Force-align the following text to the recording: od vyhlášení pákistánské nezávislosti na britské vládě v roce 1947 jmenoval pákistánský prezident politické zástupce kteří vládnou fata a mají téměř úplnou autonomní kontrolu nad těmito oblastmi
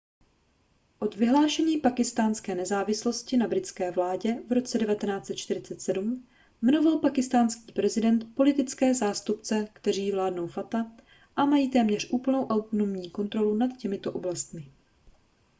od 0.99 1.15
vyhlášení 1.15 1.77
pákistánské 1.81 2.55
nezávislosti 2.55 3.37
na 3.37 3.47
britské 3.47 3.91
vládě 3.91 4.41
v 4.49 4.51
roce 4.51 4.77
1947 4.77 6.27
jmenoval 6.61 6.99
pákistánský 6.99 7.71
prezident 7.71 8.35
politické 8.35 8.93
zástupce 8.93 9.67
kteří 9.73 10.11
vládnou 10.11 10.47
fata 10.47 10.91
a 11.35 11.45
mají 11.45 11.69
téměř 11.69 12.07
úplnou 12.11 12.47
autonomní 12.47 13.09
kontrolu 13.11 13.55
nad 13.55 13.77
těmito 13.77 14.13
oblastmi 14.13 14.71